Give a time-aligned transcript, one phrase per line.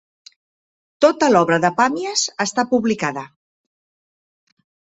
[1.05, 3.29] Tota l'obra de Pàmies està publicada.